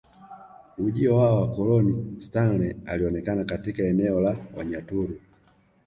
Ujio 0.77 1.15
wa 1.15 1.35
wakoloni 1.41 2.15
Stanley 2.21 2.75
alionekana 2.85 3.45
katika 3.45 3.83
eneo 3.83 4.21
la 4.21 4.37
Wanyaturu 4.57 5.19